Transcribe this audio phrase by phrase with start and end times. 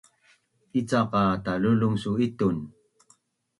[0.79, 2.57] Icaq qa talulung su itun?